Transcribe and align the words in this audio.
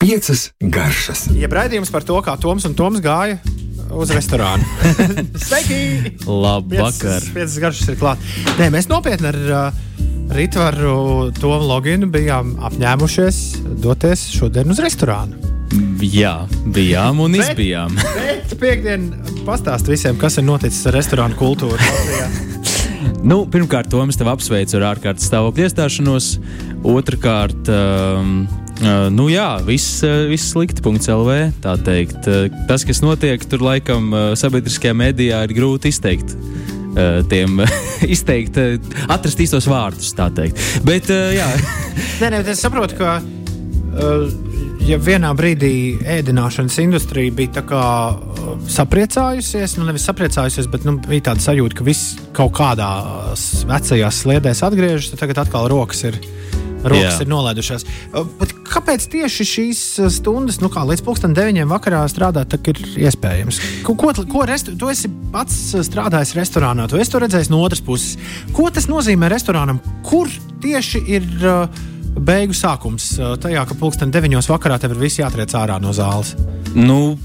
Piecas 0.00 0.46
garšas. 0.58 1.26
Jeb 1.36 1.52
raidījums 1.52 1.90
par 1.92 2.04
to, 2.08 2.16
kā 2.24 2.32
Toms 2.40 2.64
un 2.64 2.72
Toms 2.78 3.02
gāja 3.04 3.36
uz 3.92 4.10
restorānu. 4.14 4.64
Sveiki! 5.48 6.16
Labvakar! 6.24 7.20
Piecas, 7.20 7.28
piecas 7.34 7.58
garšas 7.62 7.92
ir 7.92 7.98
klāt. 8.00 8.24
Nē, 8.56 8.70
mēs 8.72 8.88
nopietni 8.88 9.28
ar 9.28 9.38
uh, 9.44 9.80
Ritvaru 10.34 11.30
Tomu 11.36 11.68
Loginu 11.68 12.08
bijām 12.10 12.54
apņēmušies 12.70 13.40
doties 13.84 14.28
šodien 14.32 14.72
uz 14.72 14.80
restorānu. 14.80 15.36
Jā, 16.02 16.36
bijām 16.74 17.20
un 17.22 17.36
Bet- 17.36 17.52
izbijām. 17.52 17.98
Bet 18.16 18.56
piekdien 18.58 19.10
pastāst 19.46 19.90
visiem, 19.90 20.16
kas 20.18 20.40
ir 20.40 20.48
noticis 20.48 20.86
ar 20.88 20.96
restorānu 20.96 21.36
kultūru. 21.38 22.48
Nu, 23.20 23.42
pirmkārt, 23.52 23.90
Toms, 23.92 24.16
tev 24.16 24.30
apsveicu 24.32 24.78
ar 24.78 24.94
ārkārtas 24.94 25.26
stāvokļa 25.28 25.66
iestāšanos. 25.68 26.28
Otrakārt, 26.88 27.68
um, 27.68 28.46
uh, 28.80 29.08
nu 29.12 29.28
jā, 29.28 29.48
viss, 29.66 30.00
uh, 30.06 30.24
viss 30.30 30.54
slikti. 30.54 30.80
LV, 30.80 31.36
tā 31.60 31.76
teikt. 31.84 32.24
Uh, 32.24 32.48
tas, 32.70 32.86
kas 32.88 33.02
notiek 33.04 33.44
tur, 33.44 33.60
laikam, 33.66 34.08
uh, 34.14 34.30
sabiedriskajā 34.40 34.96
mēdījā, 34.96 35.42
ir 35.46 35.56
grūti 35.58 35.92
izteikt. 35.92 36.32
Uh, 36.90 37.20
tiem 37.30 37.60
izteikt, 38.16 38.56
uh, 38.56 39.04
atrast 39.12 39.44
īstos 39.44 39.68
vārdus, 39.68 40.14
tā 40.16 40.30
teikt. 40.34 40.64
Bet, 40.88 41.12
uh, 41.12 41.28
jā, 41.36 41.50
Nē, 42.20 42.32
nē, 42.32 42.40
es 42.52 42.64
saprotu, 42.64 42.96
ka 42.98 43.18
uh, 43.20 44.49
ja 44.88 44.98
vienā 45.00 45.30
brīdī 45.36 45.72
ēdināšanas 46.18 46.78
industrija 46.82 47.34
bija 47.36 47.56
tā 47.60 47.64
kā 47.68 47.84
uh, 48.14 48.52
sapriecājusies, 48.70 49.76
nu 49.78 49.88
nevis 49.88 50.06
sapriecājusies, 50.08 50.68
bet 50.72 50.86
nu, 50.88 50.96
bija 51.04 51.30
tāda 51.30 51.44
sajūta, 51.44 51.78
ka 51.78 51.86
viss 51.86 52.16
kaut 52.36 52.54
kādās 52.58 53.64
vecajās 53.68 54.22
sliedēs 54.24 54.64
atgriežas, 54.66 55.12
tad 55.12 55.24
tagad 55.26 55.44
atkal 55.44 55.70
rokas 55.72 56.06
ir. 56.10 56.20
Rokas 56.80 57.18
Jā. 57.18 57.26
ir 57.26 57.28
nolaidušās. 57.28 57.82
Uh, 58.08 58.24
bet 58.40 58.54
Kāpēc 58.70 59.04
tieši 59.10 59.44
šīs 59.44 59.80
uh, 60.00 60.08
stundas, 60.14 60.60
nu 60.62 60.70
kā 60.72 60.84
līdz 60.86 61.02
pusdienas 61.04 61.36
deviņiem 61.36 61.72
vakarā 61.72 62.04
strādāt, 62.08 62.54
ir 62.70 62.80
iespējams? 63.02 63.58
Ko, 63.84 63.96
ko, 63.98 64.14
ko 64.30 64.44
restu, 64.48 64.76
tu 64.78 64.88
esi 64.92 65.10
pats 65.34 65.58
uh, 65.74 65.84
strādājis 65.84 66.36
restorānā, 66.38 66.86
tu 66.88 67.00
esi 67.00 67.12
to 67.12 67.20
redzējis 67.20 67.50
no 67.52 67.60
otras 67.66 67.82
puses. 67.84 68.16
Ko 68.56 68.70
tas 68.72 68.88
nozīmē 68.90 69.28
restorānam? 69.32 69.82
Kur 70.06 70.30
tieši 70.62 71.02
ir 71.10 71.26
uh, 71.42 71.82
beigu 72.20 72.56
sākums? 72.56 73.12
Tajā, 73.42 73.64
ka 73.68 73.76
pusdienas 73.78 74.14
deviņos 74.14 74.48
vakarā 74.50 74.78
tev 74.80 74.94
ir 74.94 75.02
viss 75.06 75.20
jātriec 75.20 75.54
ārā 75.56 75.80
no 75.82 75.94
zāles. 75.96 76.34
Nu, 76.76 77.16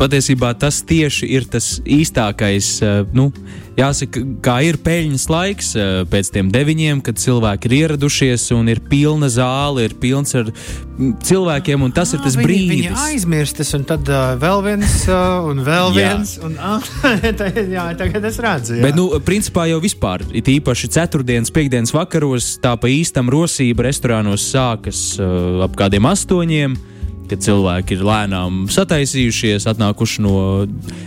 patiesībā 0.00 0.54
tas 0.58 0.80
tieši 0.86 1.28
ir 1.36 1.48
tas 1.50 1.78
īstākais. 1.84 2.78
Nu, 3.16 3.30
jāsaka, 3.78 4.22
kā 4.44 4.56
ir 4.68 4.78
peļņas 4.84 5.26
laiks 5.32 5.70
eh, 5.78 5.92
pēc 6.10 6.30
tiem 6.34 6.50
deviņiem, 6.54 7.02
kad 7.04 7.18
cilvēki 7.20 7.70
ir 7.70 7.76
ieradušies 7.80 8.48
un 8.56 8.70
ir 8.72 8.82
pilna 8.90 9.30
zāle, 9.32 9.88
ir 9.88 9.96
pilns 10.00 10.34
ar 10.38 10.50
cilvēkiem, 11.26 11.82
un 11.82 11.94
tas 11.94 12.14
ir 12.14 12.22
tas 12.22 12.36
viņi, 12.38 12.46
brīdis. 12.46 12.86
Viņi 12.86 13.02
aizmirstas, 13.08 13.72
un 13.74 13.86
tad 13.88 14.08
uh, 14.10 14.34
vēl 14.40 14.62
viens, 14.68 14.96
uh, 15.10 15.48
un 15.50 15.62
vēl 15.66 15.90
Jā. 15.96 16.14
viens. 16.14 16.36
Un, 16.44 16.56
tagad, 17.40 17.60
jā, 17.72 17.88
tagad 17.98 18.30
es 18.30 18.40
redzu. 18.42 18.78
Jā. 18.78 18.86
Bet, 18.86 18.98
nu, 18.98 19.08
principā 19.26 19.66
jau 19.70 19.80
vispār, 19.82 20.22
it 20.36 20.48
īpaši 20.50 20.92
ceturtdienas, 20.94 21.52
piekdienas 21.54 21.94
vakaros, 21.94 22.54
tā 22.62 22.76
pa 22.78 22.90
īstam 22.92 23.32
rosība 23.32 23.88
restorānos 23.88 24.46
sākas 24.54 25.06
uh, 25.18 25.64
ap 25.66 25.74
kādiem 25.78 26.06
astoņiem. 26.10 26.78
Kad 27.30 27.40
cilvēki 27.44 27.96
ir 27.96 28.04
lēnām 28.04 28.64
sataisījušies, 28.72 29.64
atnākuši 29.70 30.24
no 30.24 30.34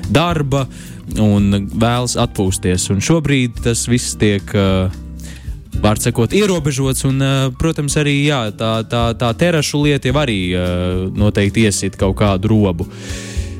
darba 0.09 0.65
un 1.21 1.69
vēlas 1.71 2.17
atpūsties. 2.19 2.89
Un 2.93 3.03
šobrīd 3.05 3.61
tas 3.67 3.85
viss 3.89 4.17
tiek, 4.19 4.43
uh, 4.57 4.89
var 5.83 6.01
sakot, 6.01 6.33
ierobežots. 6.33 7.05
Un, 7.07 7.21
uh, 7.21 7.47
protams, 7.59 7.97
arī 8.01 8.17
jā, 8.25 8.47
tā, 8.57 8.81
tā, 8.89 9.11
tā 9.19 9.31
terašu 9.37 9.83
lieta 9.85 10.09
jau 10.09 10.17
arī 10.23 10.41
uh, 10.51 11.07
noteikti 11.13 11.67
iesit 11.67 11.99
kaut 11.99 12.17
kādu 12.19 12.51
robu. 12.53 12.89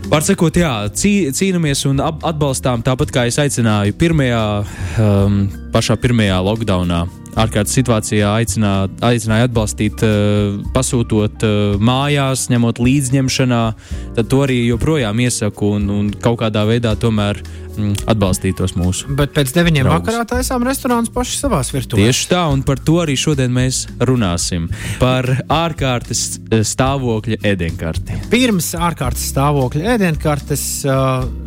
Var 0.08 0.24
sakot, 0.24 0.56
jā, 0.56 0.72
cī, 0.96 1.30
cīnāmies 1.36 1.84
un 1.90 2.00
atbalstām 2.02 2.84
tāpat 2.86 3.12
kā 3.12 3.26
es 3.28 3.38
aicināju 3.44 3.96
pirmajā, 4.00 4.44
um, 5.04 5.42
pašā 5.74 5.98
pirmajā 6.00 6.38
lockdownā. 6.48 7.02
Ārkārtas 7.38 7.76
situācijā 7.78 8.32
aicinā, 8.40 8.74
aicināja 9.06 9.48
atbalstīt, 9.48 10.02
uh, 10.06 10.58
pasūtot 10.74 11.46
uh, 11.46 11.78
mājās, 11.78 12.48
ņemot 12.50 12.82
līdzņemšanā. 12.82 13.62
Tad 14.18 14.32
to 14.32 14.42
arī 14.48 14.64
joprojām 14.66 15.22
iesaku 15.22 15.76
un, 15.78 15.88
un 15.94 16.12
kaut 16.24 16.40
kādā 16.42 16.66
veidā 16.70 16.96
tomēr 16.98 17.42
mm, 17.78 18.08
atbalstītos 18.10 18.74
mūsu. 18.80 19.14
Bet 19.20 19.36
pēc 19.38 19.54
deviņiem 19.56 19.88
Draugus. 19.88 20.08
vakarā 20.10 20.26
taisām 20.34 20.66
restorānus 20.68 21.14
paši 21.14 21.38
savā 21.44 21.62
virtuvē. 21.68 22.08
Tieši 22.08 22.30
tā, 22.32 22.44
un 22.54 22.64
par 22.66 22.82
to 22.82 23.00
arī 23.04 23.18
šodien 23.20 23.54
mēs 23.54 23.86
runāsim. 24.02 24.70
Par 25.02 25.30
ārkārtas 25.46 26.24
eh, 26.40 26.64
stāvokļa 26.66 27.42
ēdienkarti. 27.54 28.22
Pirms 28.34 28.74
ārkārtas 28.78 29.30
stāvokļa 29.34 29.94
ēdienkartes 29.96 30.66
uh, 30.90 31.47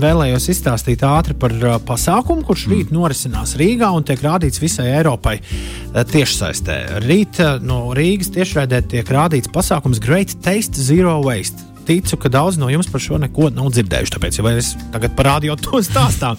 vēlējos 0.00 0.48
izstāstīt 0.52 1.02
ātri 1.06 1.36
par 1.38 1.52
uh, 1.54 1.76
pasākumu, 1.86 2.44
kurš 2.46 2.66
rīt 2.70 2.92
norisinās 2.94 3.54
Rīgā 3.60 3.90
un 3.94 4.06
tiek 4.06 4.20
rādīts 4.24 4.60
visai 4.62 4.90
Eiropai 4.98 5.36
uh, 5.40 6.02
tiešsaistē. 6.10 6.78
Rīt 7.04 7.40
uh, 7.44 7.56
no 7.64 7.94
Rīgas 7.96 8.32
tiešraidē 8.34 8.82
tiek 8.90 9.08
rādīts 9.14 9.52
pasākums 9.54 10.02
Great 10.02 10.36
Taste 10.44 10.80
Zero 10.80 11.20
Waste. 11.24 11.70
Ticu, 11.84 12.16
ka 12.16 12.30
daudz 12.32 12.56
no 12.56 12.70
jums 12.72 12.88
par 12.88 13.02
šo 13.04 13.18
neko 13.20 13.50
nav 13.52 13.68
dzirdējuši, 13.74 14.14
tāpēc 14.14 14.38
jau 14.40 14.46
es 14.54 14.72
tagad 14.94 15.16
parādīju 15.18 15.58
to 15.66 15.82
stāstām. 15.84 16.38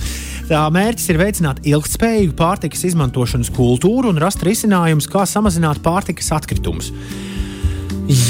Tā 0.50 0.64
mērķis 0.74 1.12
ir 1.14 1.22
veicināt 1.22 1.62
ilgspējīgu 1.66 2.38
pārtikas 2.38 2.86
izmantošanas 2.92 3.54
kultūru 3.54 4.14
un 4.14 4.22
rast 4.22 4.46
risinājumus, 4.46 5.10
kā 5.12 5.26
samazināt 5.30 5.82
pārtikas 5.86 6.34
atkritumus. 6.38 6.92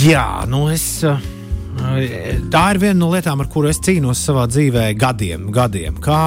Jā, 0.06 0.28
nu 0.48 0.68
es. 0.72 0.90
uh, 1.04 1.35
Tā 2.52 2.64
ir 2.74 2.80
viena 2.82 2.98
no 3.00 3.10
lietām, 3.12 3.42
ar 3.44 3.50
kuru 3.52 3.70
es 3.72 3.80
cīnos 3.84 4.22
savā 4.28 4.46
dzīvē 4.52 4.88
gadiem, 5.00 5.50
gadiem. 5.56 6.00
Kā 6.04 6.22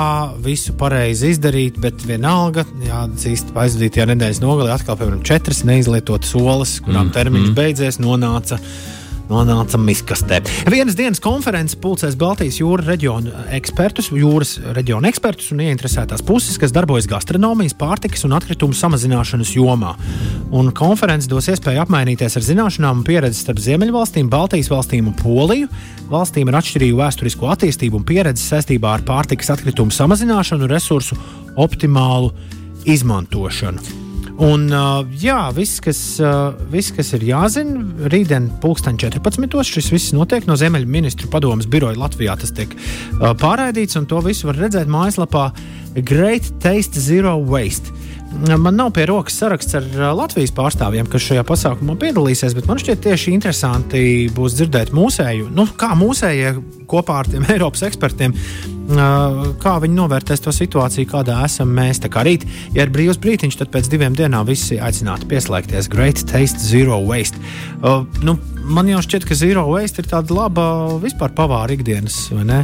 visu 0.44 0.74
pareizi 0.78 1.32
izdarīt, 1.34 1.80
bet 1.82 2.04
vienalga, 2.08 2.64
jāatzīst, 2.86 3.54
aizvadītajā 3.56 4.08
nedēļas 4.12 4.42
nogalē 4.44 4.74
atkal, 4.76 4.98
piemēram, 5.00 5.24
četras 5.26 5.64
neizlietotas 5.68 6.34
olas, 6.38 6.78
kurām 6.84 7.08
mm, 7.08 7.14
termiņš 7.16 7.50
mm. 7.50 7.58
beidzies, 7.58 8.00
nonāca. 8.02 8.60
Nonāca 9.28 9.76
miskastē. 9.76 10.40
Vienas 10.72 10.96
dienas 10.96 11.20
konferences 11.20 11.76
pulcēs 11.80 12.16
Baltijas 12.18 12.56
jūras 12.62 12.88
reģiona 12.88 13.44
ekspertus, 13.58 14.08
jūras 14.16 14.54
reģiona 14.76 15.10
ekspertus 15.12 15.50
un 15.52 15.60
ieinteresētās 15.66 16.24
puses, 16.24 16.56
kas 16.60 16.72
darbojas 16.72 17.08
gastronomijas, 17.10 17.76
pārtikas 17.76 18.24
un 18.24 18.36
atkritumu 18.38 18.76
samazināšanas 18.76 19.52
jomā. 19.58 19.92
Un 20.48 20.72
konferences 20.72 21.28
dos 21.28 21.50
iespēju 21.52 21.84
apmainīties 21.84 22.40
ar 22.40 22.48
zināšanām 22.48 23.02
un 23.02 23.06
pieredzi 23.06 23.44
starp 23.44 23.60
Ziemeļvalstīm, 23.60 24.32
Baltijas 24.32 24.72
valstīm 24.72 25.12
un 25.12 25.16
Poliju. 25.20 25.68
Valstīm 26.08 26.48
ar 26.48 26.62
atšķirīgu 26.62 27.02
vēsturisko 27.02 27.52
attīstību 27.52 28.00
un 28.00 28.08
pieredzi 28.08 28.48
saistībā 28.48 28.96
ar 28.96 29.04
pārtikas 29.04 29.52
atkritumu 29.58 29.92
samazināšanu 29.92 30.64
un 30.64 30.72
resursu 30.72 31.20
optimālu 31.60 32.32
izmantošanu. 32.88 34.07
Un, 34.38 34.68
uh, 34.70 35.00
jā, 35.18 35.48
viss 35.50 35.80
kas, 35.82 35.98
uh, 36.22 36.52
viss, 36.70 36.92
kas 36.94 37.10
ir 37.16 37.24
jāzina, 37.26 37.80
rītdien, 38.12 38.46
pulksten 38.62 38.94
14. 39.00 39.50
šis 39.66 39.90
viss 39.90 40.14
notiek 40.14 40.46
no 40.46 40.54
Ziemeļu 40.54 40.86
ministru 40.86 41.30
padomas 41.32 41.66
biroja 41.66 41.98
Latvijā. 41.98 42.36
Tas 42.38 42.54
tiek 42.54 42.76
uh, 42.76 43.32
pārraidīts, 43.34 43.98
un 43.98 44.06
to 44.06 44.22
visu 44.22 44.46
var 44.46 44.60
redzēt 44.62 44.86
mājaslapā 44.86 45.48
Great 46.06 46.52
Taste 46.62 47.02
Zero 47.02 47.34
Waste. 47.50 47.97
Man 48.28 48.76
nav 48.76 48.90
pie 48.92 49.06
rokas 49.08 49.38
saraksts 49.40 49.74
ar 49.78 49.86
Latvijas 50.14 50.52
pārstāvjiem, 50.54 51.06
kas 51.08 51.24
šajā 51.30 51.42
pasākumā 51.48 51.94
piedalīsies, 51.98 52.52
bet 52.54 52.66
man 52.68 52.80
šķiet 52.80 53.00
tieši 53.06 53.32
interesanti 53.32 54.02
būs 54.36 54.58
dzirdēt 54.58 54.92
mūsēju, 54.94 55.48
nu, 55.56 55.64
kā 55.80 55.94
mūsējie 55.96 56.52
kopā 56.88 57.22
ar 57.22 57.30
tiem 57.32 57.46
Eiropas 57.54 57.86
ekspertiem, 57.88 58.34
kā 59.62 59.72
viņi 59.82 59.96
novērtēs 59.96 60.44
to 60.44 60.52
situāciju, 60.54 61.08
kādā 61.08 61.38
esam 61.46 61.72
mēs. 61.76 62.02
Tā 62.04 62.10
kā 62.12 62.24
rīt, 62.28 62.44
ja 62.76 62.84
ir 62.84 62.92
brīvs 62.92 63.20
brīdiņš, 63.24 63.58
tad 63.62 63.72
pēc 63.72 63.88
diviem 63.92 64.16
dienām 64.16 64.46
visi 64.48 64.76
aicināti 64.76 65.28
pieslēgties 65.32 65.88
Great 65.92 66.22
Taste 66.28 66.60
Zero 66.60 67.00
Waste. 67.08 67.40
Uh, 67.80 68.04
nu, 68.24 68.36
man 68.68 68.92
jau 68.92 69.00
šķiet, 69.04 69.24
ka 69.28 69.36
Zero 69.40 69.64
Waste 69.72 70.04
ir 70.04 70.12
tāda 70.12 70.36
laba 70.36 70.68
vispār 71.00 71.32
pavāra 71.36 71.76
ikdienas 71.76 72.28
ne, 72.44 72.62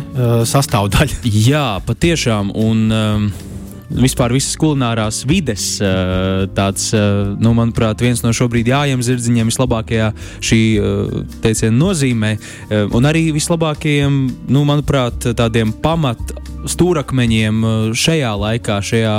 sastāvdaļa. 0.48 1.24
Jā, 1.50 1.66
patiešām. 1.88 2.52
Un, 2.52 2.86
um, 2.92 3.28
Vispār 3.90 4.32
visas 4.32 4.56
kulinārās 4.60 5.22
vides, 5.28 5.66
uh, 5.84 6.44
tāds, 6.56 6.88
uh, 6.96 7.34
nu, 7.40 7.52
manuprāt, 7.56 8.00
viens 8.00 8.22
no 8.24 8.32
šobrīd 8.34 8.70
jājiem 8.72 9.02
zirdziņiem 9.04 9.50
vislabākajā 9.52 10.08
šī 10.44 10.60
uh, 10.78 11.18
teiciena 11.44 11.76
nozīmē, 11.76 12.34
un 12.96 13.06
arī 13.08 13.26
vislabākajiem, 13.36 14.16
nu, 14.54 14.64
manuprāt, 14.68 15.28
tādiem 15.36 15.72
pamat 15.84 16.32
stūrakmeņiem 16.70 17.60
uh, 17.64 17.88
šajā 17.96 18.32
laikā, 18.40 18.78
šajā 18.84 19.14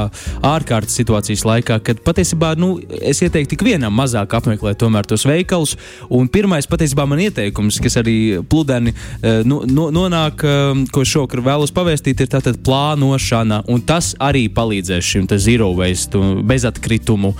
ārkārtas 0.45 0.97
situācijas 0.99 1.45
laikā, 1.47 1.79
kad 1.85 2.01
patiesībā 2.05 2.53
nu, 2.59 2.75
es 3.01 3.21
ieteiktu 3.25 3.55
tik 3.55 3.65
vienam 3.67 3.95
mazāk 3.95 4.35
apmeklēt 4.37 4.81
tos 4.81 5.25
veikalus. 5.27 5.75
Un 6.09 6.29
pirmais 6.31 6.67
patiesībā 6.69 7.05
man 7.09 7.21
ieteikums, 7.25 7.79
kas 7.83 7.99
arī 8.01 8.41
pludeni 8.49 8.93
uh, 8.95 9.43
nu, 9.47 9.61
no, 9.69 9.89
nonāk, 9.93 10.45
um, 10.45 10.85
ko 10.91 11.05
šovakar 11.05 11.43
vēlos 11.45 11.73
pavēstīt, 11.75 12.25
ir 12.25 12.31
tātad 12.31 12.59
plānošana. 12.65 13.63
Un 13.71 13.83
tas 13.85 14.13
arī 14.21 14.47
palīdzēs 14.53 15.13
šim 15.15 15.29
zero 15.41 15.71
waste, 15.75 16.19
bezatkritumu 16.47 17.33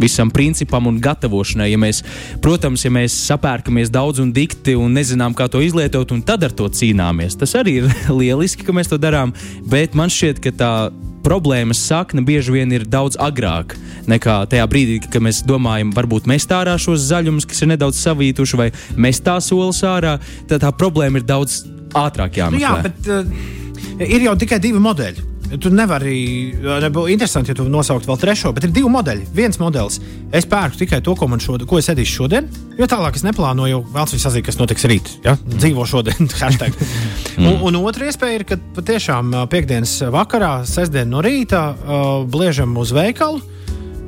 visam 0.00 0.30
principam 0.30 0.86
un 0.86 0.98
gatavošanai. 1.02 1.70
Ja 1.72 1.78
mēs, 1.80 2.02
protams, 2.42 2.84
ja 2.84 2.92
mēs 2.94 3.16
sapērkamies 3.28 3.90
daudz 3.92 4.22
un 4.22 4.32
dikti 4.34 4.76
un 4.78 4.94
nezinām, 4.96 5.34
kā 5.36 5.48
to 5.50 5.62
izlietot, 5.64 6.12
un 6.14 6.22
tad 6.26 6.44
ar 6.46 6.54
to 6.56 6.68
cīnāmies, 6.68 7.38
tas 7.40 7.54
arī 7.58 7.80
ir 7.80 7.88
lieliski, 8.20 8.66
ka 8.66 8.74
mēs 8.76 8.90
to 8.90 8.98
darām, 9.00 9.09
bet 9.70 9.96
man 9.98 10.12
šķiet, 10.12 10.42
ka 10.44 10.52
tā 10.56 10.72
problēmas 11.24 11.80
sakne 11.84 12.22
bieži 12.24 12.54
vien 12.54 12.72
ir 12.72 12.86
daudz 12.88 13.18
agrāk 13.20 13.76
nekā 14.10 14.40
tajā 14.50 14.66
brīdī, 14.70 14.98
kad 15.04 15.22
mēs 15.22 15.42
domājam, 15.46 15.92
varbūt 15.96 16.28
mest 16.30 16.52
ārā 16.54 16.76
šos 16.80 17.04
zaļumus, 17.10 17.46
kas 17.48 17.62
ir 17.62 17.72
nedaudz 17.74 18.00
savītuši, 18.00 18.60
vai 18.60 18.70
mest 18.96 19.24
tās 19.26 19.50
olas 19.54 19.82
ārā. 19.86 20.16
Tad 20.48 20.64
tā 20.64 20.72
problēma 20.72 21.20
ir 21.20 21.28
daudz 21.28 21.62
ātrāk 21.96 22.40
jāmeklē. 22.40 22.56
Nu 22.56 22.64
jā, 22.64 22.76
bet 22.86 23.10
uh, 23.10 24.06
ir 24.06 24.28
jau 24.28 24.36
tikai 24.40 24.60
divi 24.62 24.80
modeļi. 24.82 25.29
Tu 25.50 25.70
nevari, 25.74 26.14
nebūtu 26.62 27.10
interesanti, 27.10 27.50
ja 27.50 27.58
tu 27.58 27.64
nosauktu 27.66 28.06
vēl 28.06 28.18
trešo, 28.22 28.52
bet 28.54 28.68
ir 28.68 28.74
divi 28.74 28.90
modeļi. 28.92 29.24
Viens 29.34 29.58
modelis, 29.58 29.98
es 30.36 30.46
pērku 30.46 30.78
tikai 30.78 31.00
to, 31.02 31.16
ko, 31.18 31.26
šodien, 31.42 31.66
ko 31.66 31.80
es 31.80 31.90
ēdīšu 31.90 32.20
šodien, 32.20 32.46
jo 32.78 32.86
tālāk 32.90 33.18
es 33.18 33.26
neplānoju, 33.26 33.82
vēl 33.90 34.10
cits 34.12 34.26
sazīt, 34.28 34.46
kas 34.46 34.60
notiks 34.60 34.86
rīt. 34.86 35.10
Ja? 35.26 35.34
Dzīvo 35.42 35.86
šodien, 35.90 36.30
hashtag. 36.42 36.78
un, 37.42 37.56
un 37.66 37.80
otra 37.82 38.06
iespēja 38.06 38.38
ir, 38.38 38.46
ka 38.46 38.60
patiešām 38.78 39.34
piekdienas 39.50 39.96
vakarā, 40.14 40.60
sestdien 40.70 41.10
no 41.10 41.24
rīta, 41.24 41.64
uh, 41.74 42.12
bliežam 42.30 42.78
uz 42.78 42.94
veikalu 42.94 43.42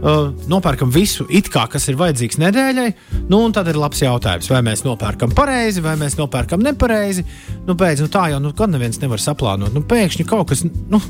uh, 0.02 0.30
nopērkam 0.50 0.90
visu, 0.92 1.26
kā, 1.52 1.64
kas 1.70 1.88
ir 1.90 1.98
vajadzīgs 2.00 2.38
nedēļai. 2.42 2.88
Nu, 3.30 3.40
tad 3.54 3.70
ir 3.70 3.78
labs 3.80 4.02
jautājums, 4.02 4.50
vai 4.52 4.62
mēs 4.66 4.84
nopērkam 4.86 5.34
pareizi, 5.36 5.82
vai 5.84 5.94
mēs 6.00 6.18
nopērkam 6.18 6.62
nepareizi. 6.64 7.24
Nu, 7.66 7.76
pēc, 7.78 8.02
nu, 8.04 8.10
tā 8.12 8.28
jau 8.32 8.40
nu, 8.42 8.52
neviens 8.72 9.00
nevar 9.02 9.22
saplānot. 9.22 9.72
Nu, 9.74 9.84
pēkšņi 9.88 10.26
kaut 10.28 10.50
kas, 10.52 10.64
nu, 10.66 11.00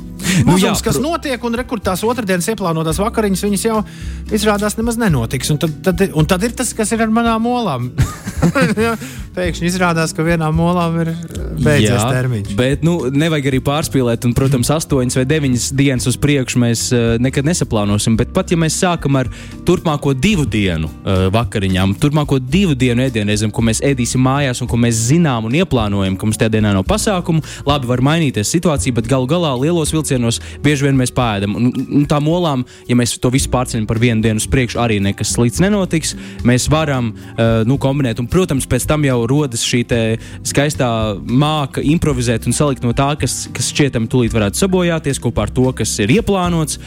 nu 0.47 0.57
jā, 0.61 0.73
kas 0.85 1.01
notiek, 1.03 1.43
un 1.43 1.57
rekrutās 1.59 2.05
otrdienas 2.07 2.49
ieplānotās 2.53 3.01
vakariņas, 3.01 3.45
viņas 3.47 3.67
jau 3.67 3.81
izrādās 4.33 4.77
nemaz 4.79 4.99
nenotiks. 5.01 5.53
Un 5.53 5.61
tad, 5.63 5.77
tad, 5.85 6.07
un 6.13 6.29
tad 6.29 6.45
ir 6.45 6.55
tas, 6.57 6.73
kas 6.77 6.93
ir 6.93 7.05
ar 7.05 7.13
manām 7.13 7.49
olām. 7.49 7.91
pēkšņi 9.33 9.67
izrādās, 9.69 10.13
ka 10.13 10.23
vienā 10.25 10.49
molā 10.53 10.85
ir 11.01 11.11
beidzies 11.63 11.95
Jā, 11.95 12.05
termiņš. 12.13 12.53
Bet 12.57 12.83
nu, 12.85 12.95
nevajag 13.13 13.49
arī 13.51 13.59
pārspīlēt, 13.65 14.27
un, 14.27 14.35
protams, 14.37 14.69
astoņas 14.73 15.17
vai 15.19 15.25
deviņas 15.29 15.67
dienas 15.77 16.09
uz 16.09 16.17
priekšu 16.21 16.61
mēs 16.61 16.85
uh, 16.93 17.15
nekad 17.21 17.47
nesaplānosim. 17.47 18.17
Bet 18.19 18.33
pat 18.35 18.53
ja 18.53 18.59
mēs 18.59 18.77
sākam 18.81 19.17
ar 19.19 19.29
turpmāko 19.67 20.13
divu 20.17 20.45
dienu 20.49 20.89
uh, 20.89 21.25
vakariņām, 21.33 21.95
turpmāko 22.01 22.39
divu 22.43 22.77
dienu 22.77 23.05
ēdienreizēm, 23.07 23.53
ko 23.53 23.65
mēs 23.65 23.81
ēdīsim 23.85 24.21
mājās 24.23 24.61
un 24.63 24.69
ko 24.69 24.79
mēs 24.81 25.01
zinām 25.09 25.49
un 25.49 25.57
ieplānojam, 25.57 26.17
ka 26.17 26.29
mums 26.29 26.41
tajā 26.41 26.53
dienā 26.57 26.75
nav 26.77 26.85
pasākumu, 26.89 27.43
labi 27.69 27.89
var 27.89 28.03
mainīties 28.05 28.53
situācija, 28.53 28.95
bet 28.99 29.09
galu 29.09 29.29
galā 29.29 29.55
lielos 29.59 29.93
vilcienos 29.95 30.41
bieži 30.63 30.87
vien 30.87 30.99
mēs 30.99 31.13
pēdam. 31.15 31.57
Un, 31.57 31.71
un 32.01 32.07
tā 32.09 32.21
molām, 32.23 32.67
ja 32.89 32.97
mēs 32.99 33.17
to 33.21 33.33
visu 33.33 33.49
pārceļam 33.53 33.89
par 33.89 34.01
vienu 34.03 34.25
dienu 34.25 34.41
uz 34.41 34.49
priekšu, 34.49 34.81
arī 34.83 34.99
nekas 35.03 35.33
slikts 35.33 35.63
nenotiks. 35.63 36.13
Mēs 36.47 36.69
varam 36.71 37.13
uh, 37.13 37.63
nu, 37.67 37.79
kombinēt, 37.81 38.21
un, 38.21 38.29
protams, 38.31 38.69
pēc 38.69 38.87
tam 38.89 39.05
jau 39.07 39.22
rodas 39.29 39.63
šī 39.67 39.83
skaistā 40.47 40.87
māka 41.19 41.83
improvizēt 41.83 42.47
un 42.47 42.55
salikt 42.55 42.85
no 42.85 42.93
tā, 42.95 43.09
kas, 43.19 43.47
kas 43.53 43.71
šķietam 43.73 44.07
tūlīt 44.11 44.33
varētu 44.35 44.61
sabojāties 44.63 45.21
kopā 45.23 45.47
ar 45.47 45.53
to, 45.53 45.65
kas 45.75 45.91
ir 46.03 46.13
ieplānots. 46.17 46.79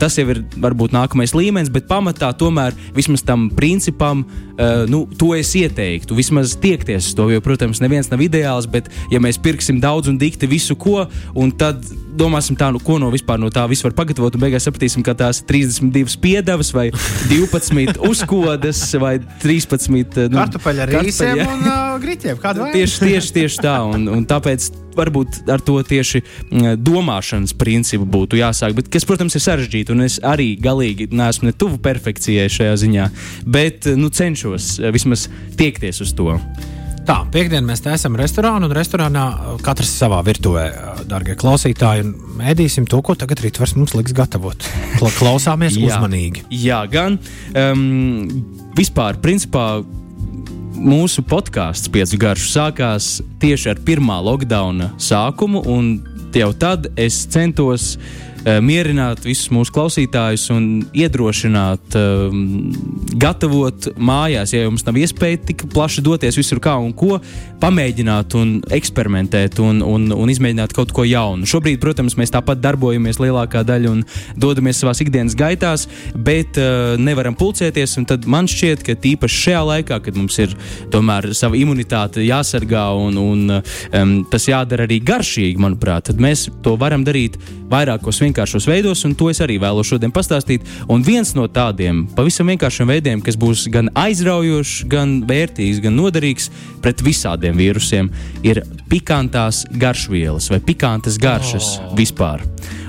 Tas 0.00 0.18
jau 0.18 0.26
ir 0.32 0.42
varbūt 0.60 0.94
nākamais 0.94 1.34
līmenis, 1.36 1.72
bet 1.72 1.88
pamatā 1.90 2.30
tomēr 2.38 2.76
vismaz 2.96 3.24
tam 3.26 3.48
principam, 3.54 4.24
uh, 4.24 4.84
nu, 4.90 5.04
to 5.18 5.32
es 5.36 5.52
ieteiktu. 5.58 6.16
Vismaz 6.18 6.56
tiekties 6.60 7.10
uz 7.10 7.18
to, 7.18 7.28
jo, 7.32 7.42
protams, 7.44 7.82
neviens 7.84 8.10
nav 8.12 8.22
ideāls, 8.24 8.68
bet 8.70 8.90
ja 9.12 9.22
mēs 9.22 9.40
pirksim 9.42 9.80
daudz 9.82 10.10
un 10.12 10.20
dikti 10.20 10.50
visu 10.50 10.76
ko, 10.78 11.06
un 11.34 11.54
tad 11.54 11.82
domāsim, 12.18 12.56
tā, 12.58 12.70
nu, 12.74 12.80
ko 12.82 12.98
no 13.02 13.10
vispār 13.12 13.40
no 13.40 13.50
tā 13.54 13.64
viss 13.70 13.84
var 13.84 13.94
pagatavot, 13.96 14.36
un 14.36 14.44
beigās 14.44 14.66
sapratīsim, 14.68 15.04
ka 15.06 15.16
tās 15.18 15.42
ir 15.42 15.48
32 15.50 16.18
piedevas, 16.22 16.72
vai 16.76 16.88
12 17.32 18.00
uzkodas, 18.08 18.82
vai 19.00 19.16
13 19.42 19.90
eh, 19.90 20.30
nu, 20.30 20.40
kartupeļu 20.40 20.84
ar 20.86 20.94
rīsiem 20.98 21.44
un 21.44 21.66
uh, 21.70 21.82
griķiem. 22.02 22.40
Tieši, 22.74 23.04
tieši, 23.04 23.36
tieši 23.40 23.62
tā, 23.64 23.76
un, 23.88 24.08
un 24.12 24.26
tāpēc 24.28 24.70
varbūt 24.94 25.42
ar 25.50 25.62
to 25.64 25.76
tieši 25.82 26.22
mm, 26.22 26.76
domāšanas 26.84 27.54
principu 27.58 28.06
būtu 28.06 28.38
jāsāk. 28.38 28.76
Bet, 28.78 28.90
kas, 28.92 29.06
protams, 29.08 29.34
ir 29.34 29.44
sarežģīti, 29.44 29.94
un 29.94 30.06
es 30.06 30.20
arī 30.22 30.54
galīgi 30.60 31.10
neesmu 31.14 31.50
ne 31.50 31.56
tuvu 31.58 31.80
perfekcijai 31.82 32.46
šajā 32.52 32.78
ziņā, 32.84 33.10
bet 33.56 33.90
nu, 33.98 34.12
cenšos 34.14 34.76
vismaz 34.94 35.28
tiekties 35.58 36.02
uz 36.04 36.14
to. 36.16 36.38
Tā, 37.04 37.18
piekdienā 37.28 37.66
mēs 37.68 37.82
taisām 37.84 38.14
restorānu, 38.16 38.64
un 38.64 38.72
restorānā 38.72 39.24
uh, 39.28 39.48
katrs 39.64 39.90
savā 39.92 40.22
virtuvē, 40.24 40.62
uh, 40.72 41.02
darbie 41.08 41.34
klausītāji, 41.36 42.06
un 42.06 42.40
ēdīsim 42.48 42.86
to, 42.88 43.02
ko 43.04 43.12
tagad 43.20 43.42
rītvars 43.44 43.74
mums 43.76 43.92
liks 43.92 44.14
gatavot. 44.16 44.64
Klausāmies 45.20 45.76
jā, 45.76 45.90
uzmanīgi. 45.90 46.46
Jā, 46.64 46.80
gan 46.88 47.18
um, 47.52 47.84
vispār, 48.78 49.20
principā. 49.24 49.84
Mūsu 50.74 51.22
podkāsts 51.22 51.86
piecu 51.88 52.18
garšu 52.18 52.48
sākās 52.50 53.06
tieši 53.40 53.68
ar 53.70 53.78
pirmā 53.86 54.16
lockdowna 54.26 54.88
sākumu, 55.00 55.62
un 55.70 55.92
jau 56.34 56.48
tad 56.58 56.88
es 56.98 57.20
centos 57.30 57.92
uh, 57.94 58.34
Eh, 58.44 58.58
mierināt 58.60 59.22
visus 59.24 59.48
mūsu 59.48 59.72
klausītājus 59.72 60.50
un 60.52 60.64
iedrošināt, 60.92 61.94
um, 61.96 62.42
gatavot 63.20 63.88
mājās, 63.96 64.54
ja 64.54 64.64
jums 64.64 64.84
nav 64.86 64.98
iespēja 65.00 65.40
tik 65.50 65.66
plaši 65.72 66.02
doties 66.04 66.38
visur 66.38 66.60
kā 66.62 66.74
un 66.80 66.92
ko, 66.96 67.18
pamēģināt 67.62 68.34
un 68.38 68.54
eksperimentēt 68.74 69.60
un, 69.62 69.80
un, 69.84 70.08
un 70.12 70.32
izmēģināt 70.32 70.74
kaut 70.76 70.92
ko 70.94 71.06
jaunu. 71.08 71.48
Šobrīd, 71.48 71.80
protams, 71.82 72.16
mēs 72.20 72.34
tāpat 72.34 72.60
darbojamies 72.64 73.20
lielākā 73.22 73.64
daļa 73.66 73.92
un 73.92 74.02
dodamies 74.40 74.82
savās 74.82 75.00
ikdienas 75.04 75.36
gaitās, 75.38 75.86
bet 76.14 76.58
uh, 76.60 76.94
nevaram 77.00 77.36
pulcēties. 77.38 77.96
Tad 78.08 78.28
man 78.30 78.48
šķiet, 78.50 78.84
ka 78.84 78.98
tīpaši 79.00 79.42
šajā 79.46 79.62
laikā, 79.70 80.00
kad 80.04 80.18
mums 80.18 80.36
ir 80.42 80.54
tomēr 80.92 81.30
sava 81.36 81.56
imunitāte 81.56 82.24
jāsargā 82.24 82.86
un, 83.00 83.18
un 83.20 83.58
um, 83.58 84.16
tas 84.30 84.48
jādara 84.50 84.88
arī 84.88 85.00
garšīgi, 85.04 85.60
manuprāt, 85.62 86.10
tad 86.10 86.20
mēs 86.22 86.48
to 86.64 86.76
varam 86.80 87.06
darīt 87.06 87.38
vairākos 87.70 88.20
vienkāršos 88.22 88.68
veidos, 88.68 89.04
un 89.08 89.14
to 89.18 89.30
es 89.32 89.40
arī 89.44 89.56
vēlos 89.62 89.88
šodien 89.88 90.12
pastāstīt. 90.14 90.66
Un 90.90 91.04
viens 91.06 91.32
no 91.36 91.46
tādiem 91.48 92.04
pavisam 92.16 92.50
vienkāršiem 92.52 92.90
veidiem, 92.90 93.03
kas 93.24 93.36
būs 93.40 93.66
gan 93.72 93.90
aizraujošs, 93.98 94.84
gan 94.90 95.18
vērtīgs, 95.28 95.82
gan 95.84 95.96
noderīgs 95.98 96.50
pret 96.84 97.02
visādiem 97.04 97.58
vīrusiem, 97.58 98.10
ir 98.46 98.62
pikantās 98.90 99.64
garšvielas 99.80 100.50
vai 100.52 100.60
pikantas 100.64 101.18
garšas 101.20 101.76
oh. 101.80 101.92
vispār. 101.98 102.44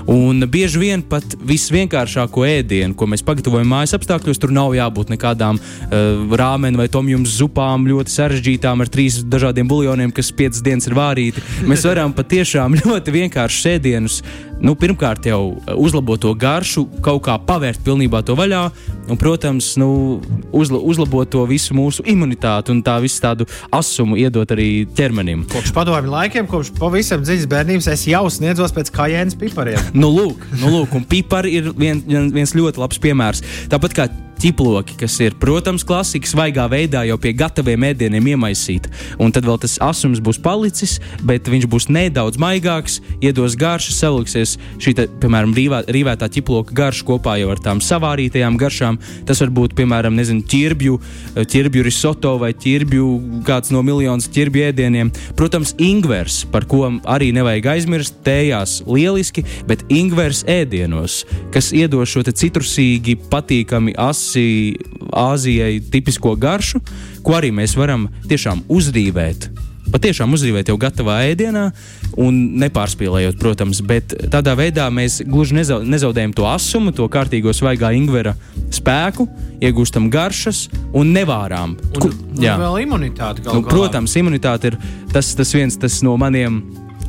Un 0.06 0.44
bieži 0.46 0.78
vien 0.78 1.00
pat 1.02 1.34
visvienkāršāko 1.42 2.44
ēdienu, 2.46 2.94
ko 2.94 3.08
mēs 3.10 3.24
pagatavojam 3.26 3.72
mājas 3.72 3.96
apstākļos, 3.96 4.38
tur 4.38 4.52
nav 4.54 4.70
jābūt 4.76 5.10
nekādām 5.10 5.58
uh, 5.58 6.36
rāmenu 6.38 6.78
vai 6.78 6.86
tomjums 6.92 7.34
zupām, 7.40 7.88
ļoti 7.90 8.14
sarežģītām 8.14 8.84
ar 8.84 8.92
trīs 8.92 9.18
dažādiem 9.26 9.66
buljoniem, 9.66 10.14
kas 10.14 10.30
piecas 10.30 10.62
dienas 10.62 10.86
ir 10.86 10.94
vārīti. 10.94 11.42
Mēs 11.66 11.82
varam 11.88 12.14
patiešām 12.14 12.78
ļoti 12.84 13.16
vienkāršus 13.18 13.72
ēdienus 13.74 14.20
nu, 14.62 14.74
pirmkārt 14.78 15.26
jau 15.28 15.56
uzlabot 15.76 16.20
to 16.20 16.32
garšu, 16.38 16.86
kaut 17.04 17.24
kā 17.26 17.36
pavērt 17.48 17.82
pilnībā 17.84 18.22
to 18.26 18.36
vaļā, 18.38 18.62
un, 19.08 19.18
protams, 19.20 19.72
nu, 19.80 20.20
uzla, 20.52 20.78
uzlabot 20.78 21.30
to 21.30 21.44
visu 21.48 21.76
mūsu 21.76 22.04
imunitāti 22.08 22.74
un 22.74 22.82
tā 22.86 22.98
visu 23.02 23.22
tādu 23.22 23.48
asumu 23.74 24.18
iedot 24.20 24.50
arī 24.54 24.86
ķermenim. 24.96 25.46
Kopš 25.52 25.74
padomju 25.76 26.12
laikiem, 26.12 26.50
kopš 26.50 26.72
pavisam 26.78 27.24
dziļas 27.24 27.48
bērnības, 27.52 27.90
es 27.94 28.06
jau 28.10 28.24
sniedzos 28.32 28.74
pēc 28.76 28.92
kājienas 28.94 29.38
pipariem. 29.38 29.90
nu, 30.02 30.12
lūk, 30.12 30.46
nu, 30.60 30.72
lūk, 30.78 30.94
un 30.98 31.08
pipari 31.08 31.58
ir 31.60 31.72
vien, 31.76 32.02
viens 32.34 32.56
ļoti 32.56 32.82
labs 32.82 33.02
piemērs. 33.02 33.44
Tāpat 33.72 33.96
kā 33.96 34.10
ķiploki, 34.40 34.96
kas 35.00 35.16
ir, 35.24 35.34
protams, 35.40 35.84
klasika, 35.86 36.28
svaigā 36.28 36.66
veidā 36.70 37.02
jau 37.08 37.16
pie 37.20 37.32
gataviem 37.36 37.86
ēdieniem 37.90 38.32
iemaisīta. 38.34 38.90
Un 39.22 39.32
tad 39.34 39.46
vēl 39.48 39.58
tas 39.62 39.76
asums 39.82 40.20
būs 40.24 40.40
palicis, 40.42 40.98
bet 41.26 41.48
viņš 41.50 41.68
būs 41.72 41.88
nedaudz 41.92 42.40
maigāks, 42.40 43.00
iedos 43.24 43.56
garšu, 43.58 43.94
saliksies 43.96 44.56
šī, 44.82 44.96
te, 44.98 45.06
piemēram, 45.22 45.54
rīvā, 45.56 45.82
rīvētā 45.92 46.28
ķiploka 46.36 46.76
garša 46.76 47.06
kopā 47.08 47.38
jau 47.40 47.52
ar 47.54 47.62
tām 47.62 47.82
savārītajām 47.84 48.58
garšām. 48.60 48.95
Tas 49.28 49.40
var 49.42 49.52
būt, 49.54 49.76
piemēram, 49.78 50.16
nezinu, 50.18 50.44
ķirbju, 50.46 50.98
ķirbju 51.52 51.86
risoto 51.86 52.36
vai 52.40 52.52
ķirbju 52.56 53.08
kāds 53.46 53.72
no 53.74 53.82
miljonus 53.86 54.28
ķirbju 54.32 54.68
ēdieniem. 54.70 55.12
Protams, 55.38 55.74
ingvers, 55.82 56.42
par 56.52 56.68
ko 56.70 56.86
arī 57.04 57.32
nevajag 57.36 57.70
aizmirst, 57.76 58.20
tējās 58.26 58.80
lieliski, 58.88 59.44
bet 59.68 59.84
ingvers 59.92 60.44
ēdienos, 60.50 61.22
kas 61.54 61.72
iedos 61.76 62.12
šo 62.12 62.24
citrusīgi, 62.26 63.18
patīkami 63.30 63.96
asi 64.00 64.46
Āzijai 65.16 65.78
tipisko 65.92 66.34
garšu, 66.40 66.80
ko 67.22 67.36
arī 67.38 67.52
mēs 67.54 67.76
varam 67.78 68.08
tiešām 68.26 68.66
uzdīvēt 68.72 69.50
patiešām 69.92 70.34
uzdzīvēt 70.36 70.70
jau 70.70 70.76
gatavā 70.80 71.18
ēdienā, 71.30 71.66
un 72.20 72.38
nepārspīlējot, 72.62 73.38
protams, 73.40 73.82
bet 73.86 74.14
tādā 74.32 74.56
veidā 74.58 74.88
mēs 74.92 75.20
gluži 75.26 75.58
nezau, 75.58 75.80
nezaudējam 75.86 76.34
to 76.36 76.48
asumu, 76.50 76.94
to 76.96 77.08
kārtīgo 77.12 77.54
svaigā 77.56 77.92
ingvera 77.96 78.36
spēku, 78.74 79.28
iegūstam 79.64 80.08
garšas 80.12 80.66
un 80.96 81.12
nevārām. 81.16 81.76
Un, 81.94 82.00
Ku, 82.00 82.10
un 82.10 82.42
jā, 82.42 82.56
vēl 82.60 82.82
imunitāte. 82.86 83.44
Nu, 83.46 83.62
protams, 83.66 84.16
imunitāte 84.18 84.72
ir 84.72 84.80
tas, 85.14 85.34
tas 85.38 85.54
viens 85.56 85.78
tas 85.80 86.02
no 86.06 86.16
maniem 86.20 86.62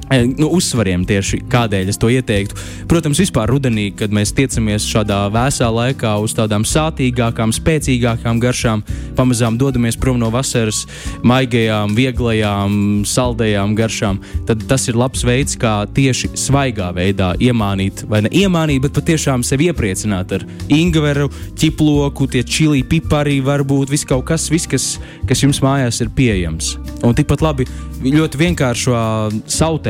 nu, 0.09 0.49
uzsvariem 0.55 1.03
tieši 1.07 1.41
kādēļ 1.51 1.91
es 1.91 1.99
to 1.99 2.09
ieteiktu. 2.11 2.55
Protams, 2.89 3.19
vispār 3.21 3.49
rudenī, 3.51 3.89
kad 3.97 4.13
mēs 4.15 4.33
tiecamies 4.37 4.87
šādā 4.87 5.25
vēsā 5.33 5.67
laikā 5.73 6.13
uz 6.23 6.35
tādām 6.37 6.63
sātīgākām, 6.67 7.53
spēcīgākām 7.55 8.39
garšām, 8.43 8.83
pamazām 9.17 9.57
dodamies 9.59 9.99
prom 9.99 10.19
no 10.21 10.29
vasaras 10.33 10.85
maigajām, 11.27 11.95
vieglajām, 11.97 12.77
saldējām 13.07 13.75
garšām, 13.77 14.21
tad 14.47 14.63
tas 14.69 14.87
ir 14.87 14.99
labs 14.99 15.25
veids, 15.27 15.57
kā 15.59 15.81
tieši 15.91 16.31
svaigā 16.39 16.91
veidā 16.95 17.33
iemānīt, 17.43 18.05
vai 18.07 18.23
ne 18.25 18.31
iemānīt, 18.31 18.83
bet 18.85 18.95
patiešām 18.95 19.43
sevi 19.47 19.71
iepriecināt 19.71 20.37
ar 20.37 20.47
ingveru, 20.73 21.29
ķiploku, 21.59 22.29
tie 22.31 22.45
čili, 22.47 22.85
pipari, 22.87 23.39
varbūt 23.43 23.91
viss 23.91 24.07
kaut 24.07 24.27
kas, 24.29 24.47
viss, 24.53 24.69
kas, 24.69 24.87
kas 25.27 25.43
jums 25.43 25.61
mājās 25.65 26.01
ir 26.03 26.13
pieejams. 26.15 26.75
Un 27.05 27.15
tikpat 27.17 27.43
labi 27.43 27.67
ļoti 28.03 28.39
vienkāršā 28.39 29.03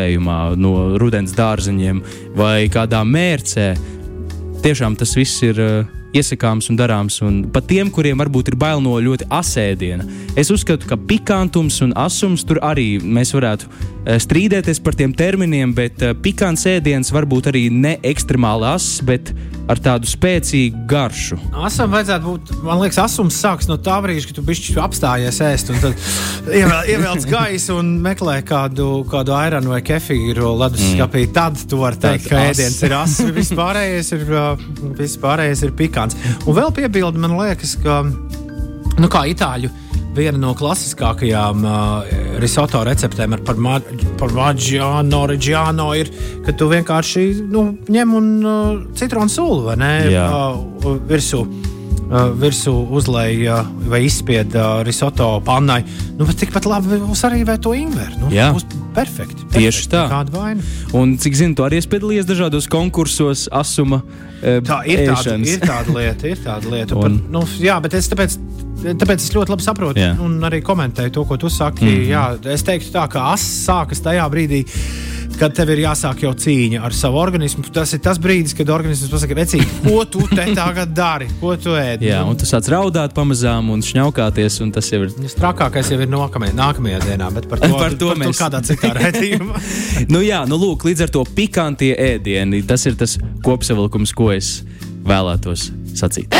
sautējumā 0.07 0.55
no 0.57 0.97
rudens 0.97 1.35
dārzeņiem 1.35 2.01
vai 2.35 2.69
kādā 2.69 3.03
mērcē. 3.03 3.75
Tiešām 4.63 4.95
tas 4.97 5.15
viss 5.15 5.43
ir 5.43 5.59
uh, 5.59 5.85
iesakāms 6.13 6.69
un 6.71 6.77
darāms. 6.77 7.21
Un 7.21 7.43
pat 7.51 7.67
tiem, 7.67 7.91
kuriem 7.91 8.17
varbūt 8.17 8.49
ir 8.49 8.57
bail 8.57 8.81
no 8.81 8.97
ļoti 8.99 9.27
asēdiena, 9.29 10.05
es 10.35 10.49
uzskatu, 10.49 10.87
ka 10.87 10.97
pikantums 10.97 11.81
un 11.81 11.93
asums 11.95 12.45
tur 12.47 12.59
arī 12.63 12.99
mēs 12.99 13.33
varētu 13.35 13.67
uh, 13.67 14.17
strīdēties 14.17 14.81
par 14.81 14.95
tiem 14.95 15.13
terminiem, 15.13 15.73
bet 15.75 16.01
uh, 16.01 16.15
pikants 16.15 16.65
ēdiens 16.65 17.11
var 17.13 17.27
būt 17.27 17.51
arī 17.51 17.67
ne 17.69 17.97
ekstremāli 18.03 18.67
ass, 18.71 19.01
bet 19.05 19.33
ar 19.67 19.81
tādu 19.83 20.07
spēcīgu 20.09 20.85
garšu. 20.89 21.37
Asam 21.67 21.91
vajadzētu 21.93 22.25
būt, 22.25 22.51
man 22.65 22.81
liekas, 22.81 22.99
asums 23.03 23.37
sāks 23.41 23.67
no 23.69 23.77
tā 23.83 23.97
brīža, 24.03 24.29
kad 24.29 24.39
tu 24.39 24.43
bišķi 24.47 24.77
apstājies 24.83 25.39
ēst, 25.43 25.71
un 25.73 25.81
tad 25.83 26.05
ievēl, 26.47 26.91
ievelc 26.93 27.27
gaisu 27.35 27.79
un 27.81 27.95
meklē 28.03 28.39
kādu, 28.47 28.89
kādu 29.11 29.35
airanu 29.37 29.73
vai 29.75 29.81
kefīru 29.85 30.53
leduskapī. 30.61 31.25
Mm. 31.27 31.33
Tad 31.37 31.65
tu 31.69 31.81
vari 31.81 31.99
teikt, 32.03 32.29
ka 32.31 32.45
ēdiens 32.51 32.79
ir 32.87 32.95
ass, 32.97 33.23
vispārējais 33.41 34.13
ir, 34.17 34.29
vispārējais 35.01 35.65
ir 35.67 35.75
pikants. 35.77 36.19
Un 36.45 36.57
vēl 36.57 36.71
piebildi, 36.79 37.23
man 37.23 37.35
liekas, 37.41 37.75
ka, 37.83 38.01
nu 38.97 39.11
kā 39.11 39.27
itāļu 39.33 39.73
viena 40.17 40.39
no 40.41 40.53
klasiskākajām 40.57 41.63
uh, 41.67 42.11
risoto 42.41 42.81
receptēm 42.87 43.37
ar 43.37 43.43
parmigiano 43.45 45.23
reģiano 45.29 45.91
ir, 45.97 46.11
ka 46.45 46.55
tu 46.57 46.69
vienkārši 46.71 47.25
nu, 47.53 47.69
ņem 47.91 48.13
un 48.17 48.29
uh, 48.41 48.53
citronu 48.97 49.31
sulu 49.31 49.63
vai 49.69 49.77
ne? 49.81 49.91
Uh, 50.17 50.95
virsū. 51.09 51.43
Uh, 52.07 52.29
virsū 52.39 52.71
uzlēja 52.95 53.57
uh, 53.65 53.71
vai 53.91 54.05
izspieda 54.07 54.61
uh, 54.77 54.83
risoto 54.87 55.27
pannai. 55.43 55.81
Nu, 56.15 56.23
bet 56.23 56.39
tikpat 56.39 56.63
labi 56.69 57.01
būs 57.01 57.25
arī 57.27 57.41
to 57.59 57.73
ingveru. 57.75 58.21
Nu, 58.21 58.29
Jā, 58.31 58.53
būs 58.55 58.63
perfekti. 58.95 59.43
perfekti. 59.43 59.47
Tieši 59.57 59.89
tā. 59.91 60.05
Kāda 60.13 60.31
vaina? 60.31 60.63
Un 60.95 61.17
cik 61.19 61.35
zinu, 61.35 61.57
tu 61.59 61.65
arī 61.67 61.81
piedalījies 61.83 62.29
dažādos 62.29 62.69
konkursos, 62.71 63.49
asuma. 63.51 63.99
Uh, 64.39 64.61
tā 64.63 64.79
ir 64.87 65.03
tāda, 65.09 65.35
ir 65.43 65.59
tāda 65.59 65.97
lieta, 65.99 66.31
ir 66.31 66.39
tāda 66.47 66.71
lieta. 66.71 66.95
Un... 67.01 67.03
Par, 67.03 67.35
nu, 67.35 67.43
jā, 67.59 67.75
bet 67.83 67.99
es 67.99 68.07
tāpēc 68.13 68.39
Tāpēc 68.77 69.23
es 69.23 69.33
ļoti 69.33 69.53
labi 69.53 69.65
saprotu, 69.65 70.01
jā. 70.01 70.13
un 70.23 70.37
arī 70.45 70.61
komentēju 70.65 71.13
to, 71.15 71.25
ko 71.27 71.37
tu 71.41 71.49
saki. 71.49 71.85
Mm 71.85 71.91
-hmm. 71.97 72.09
jā, 72.11 72.53
es 72.53 72.63
teiktu, 72.63 72.91
tā, 72.93 73.07
ka 73.09 73.31
asins 73.33 73.65
sākas 73.67 74.03
tajā 74.05 74.27
brīdī, 74.29 74.63
kad 75.37 75.53
tev 75.53 75.69
ir 75.73 75.81
jāsāk 75.83 76.23
jau 76.25 76.31
cīņa 76.33 76.81
ar 76.85 76.93
savu 76.93 77.19
organismu. 77.21 77.63
Tas 77.73 77.93
ir 77.93 77.99
tas 77.99 78.19
brīdis, 78.21 78.55
kad 78.57 78.69
organisms 78.69 79.11
pasakā, 79.11 79.35
vecīgi, 79.37 79.67
ko 79.83 80.05
tu 80.05 80.27
te 80.27 80.45
tagad 80.55 80.93
dari, 80.97 81.27
ko 81.41 81.55
tu 81.55 81.75
ēd. 81.77 82.05
Jā, 82.05 82.23
un 82.23 82.37
tu 82.37 82.45
sāc 82.45 82.69
raudāt 82.73 83.13
pamazām 83.13 83.69
un 83.69 83.81
šņaukāties, 83.81 84.61
un 84.65 84.71
tas 84.71 84.91
jau 84.91 85.03
ir. 85.05 85.11
Tas 85.11 85.37
trakākais 85.37 85.91
jau 85.91 85.99
ir 86.01 86.09
nākamajā, 86.13 86.53
nākamajā 86.57 87.03
dienā, 87.05 87.31
bet 87.33 87.49
par 87.49 87.59
to, 87.59 87.71
par 87.73 87.97
to 87.97 88.11
par 88.13 88.17
mēs 88.17 88.37
to 88.37 88.43
kādā 88.43 88.61
citā 88.61 88.93
redzījumā. 89.01 89.61
nu 90.09 90.21
jā, 90.21 90.45
nu 90.49 90.55
lūk, 90.55 90.85
līdz 90.89 91.07
ar 91.07 91.09
to 91.09 91.25
pikantie 91.35 91.93
ēdieni, 91.95 92.63
tas 92.67 92.85
ir 92.85 92.95
tas 92.95 93.17
kopsavilkums, 93.45 94.13
ko 94.13 94.31
es 94.31 94.61
vēlētos 95.07 95.71
sacīt. 95.97 96.33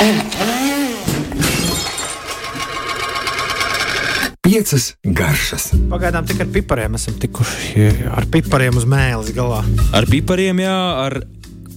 Piecas 4.48 4.94
garšas. 5.04 5.72
Pagaidām 5.92 6.28
tikai 6.28 6.46
ar 6.46 6.52
pipariem 6.56 6.96
esam 6.96 7.18
tikuši 7.20 7.88
ar 8.16 8.28
pipariem 8.32 8.80
uz 8.80 8.86
mēles 8.88 9.34
galā. 9.36 9.60
Ar 9.98 10.08
pipariem, 10.08 10.62
jā, 10.64 10.78
ar 11.08 11.20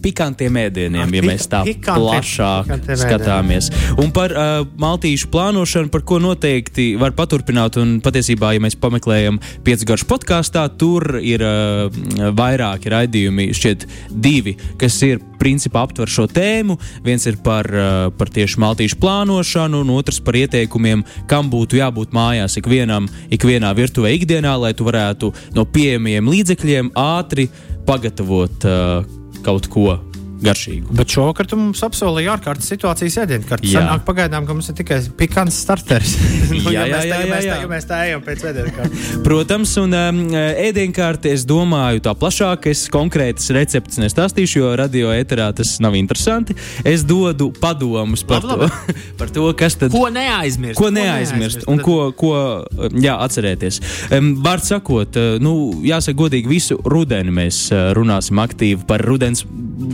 pikantiem 0.02 0.58
ēdieniem, 0.64 1.06
Ar 1.06 1.16
ja 1.16 1.24
mēs 1.24 1.46
tā 1.50 1.62
plašāk 1.86 2.70
skatāmies. 3.00 3.70
Un 4.00 4.12
par 4.14 4.34
uh, 4.34 4.62
maltīšu 4.80 5.30
plānošanu, 5.32 5.90
par 5.92 6.04
ko 6.08 6.20
noteikti 6.22 6.92
var 7.00 7.14
paturpināt. 7.16 7.78
Un 7.80 7.98
patiesībā, 8.04 8.54
ja 8.56 8.62
mēs 8.62 8.76
pameklējam 8.80 9.40
piecgaršu 9.66 10.08
podkāstā, 10.10 10.66
tur 10.80 11.18
ir 11.20 11.44
uh, 11.44 11.88
vairāki 12.36 12.92
raidījumi, 12.92 13.50
šķiet, 13.56 13.86
divi, 14.10 14.56
kas 14.80 14.98
ir 15.06 15.22
principā 15.40 15.84
aptver 15.86 16.10
šo 16.10 16.26
tēmu. 16.30 16.76
Viens 17.06 17.24
ir 17.30 17.40
par, 17.44 17.68
uh, 17.70 18.08
par 18.16 18.32
tieši 18.32 18.60
maltīšu 18.60 19.00
plānošanu, 19.00 19.84
un 19.84 19.94
otrs 19.96 20.20
par 20.24 20.38
ieteikumiem, 20.40 21.04
kam 21.30 21.52
būtu 21.52 21.80
jābūt 21.80 22.16
mājās 22.16 22.58
ikvienam, 22.60 23.08
ikvienā 23.32 23.72
virtuvē 23.76 24.12
ikdienā, 24.18 24.56
lai 24.60 24.74
tu 24.76 24.88
varētu 24.88 25.32
no 25.56 25.66
pieejamiem 25.68 26.28
līdzekļiem 26.30 26.92
ātri 26.98 27.48
pagatavot 27.88 28.68
uh, 28.68 29.19
kaut 29.42 29.68
ko 29.68 29.98
garšīgu. 30.44 30.94
Bet 30.96 31.12
šovakar 31.14 31.48
tu 31.50 31.58
mums 31.60 31.82
apsolīji 31.84 32.30
ārkārtas 32.32 32.70
situācijas 32.72 33.18
ēdienkartes. 33.24 33.72
Sanāk 33.74 34.04
pagaidām, 34.08 34.46
ka 34.48 34.56
mums 34.56 34.70
ir 34.72 34.78
tikai 34.80 35.00
pikants 35.18 35.60
starteris. 35.64 36.16
nu, 36.50 36.72
jā, 36.72 36.86
jā, 36.90 37.02
jā, 37.08 37.20
jā, 37.28 37.40
jā. 37.46 37.58
Mēs 37.70 37.88
tā 37.88 38.02
ejam 38.08 38.24
pēc 38.26 38.44
ēdienkartes. 38.50 39.10
Protams, 39.26 39.74
un 39.82 39.96
um, 39.96 40.20
ēdienkarte, 40.36 41.32
es 41.34 41.46
domāju, 41.48 42.04
tā 42.06 42.14
plašāk, 42.18 42.70
es 42.72 42.86
konkrētas 42.92 43.50
receptes 43.56 44.00
nestāstīšu, 44.02 44.62
jo 44.62 44.72
radio 44.80 45.12
eterā 45.14 45.50
tas 45.56 45.76
nav 45.82 45.98
interesanti. 45.98 46.56
Es 46.86 47.04
dodu 47.06 47.50
padomus 47.60 48.24
par, 48.26 48.46
labi, 48.46 48.68
labi. 48.68 48.96
To, 48.96 49.06
par 49.20 49.34
to, 49.34 49.46
kas 49.58 49.78
tad. 49.80 49.94
Ko 49.94 50.06
neaizmirst? 50.12 50.80
Ko 50.80 50.92
neaizmirst, 50.94 51.64
ko 51.64 51.70
neaizmirst 51.70 51.70
un 51.70 51.80
ko, 51.84 51.98
ko 52.16 52.90
jā, 53.00 53.16
atcerēties. 53.26 53.80
Um, 54.16 54.32
Vārds 54.44 54.70
sakot, 54.72 55.16
uh, 55.18 55.38
nu, 55.42 55.54
jāsaka 55.86 56.18
godīgi, 56.24 56.50
visu 56.50 56.78
rudeni 56.84 57.34
mēs 57.34 57.66
uh, 57.74 57.90
runāsim 57.96 58.40
aktīvi 58.42 58.86
par 58.88 59.04
rudens 59.06 59.44